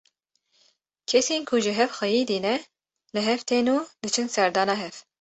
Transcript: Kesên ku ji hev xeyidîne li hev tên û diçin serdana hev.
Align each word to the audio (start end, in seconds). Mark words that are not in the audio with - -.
Kesên 1.09 1.41
ku 1.49 1.55
ji 1.63 1.71
hev 1.79 1.89
xeyidîne 1.99 2.55
li 3.13 3.21
hev 3.29 3.39
tên 3.49 3.65
û 3.75 3.77
diçin 4.03 4.27
serdana 4.35 4.75
hev. 4.83 4.95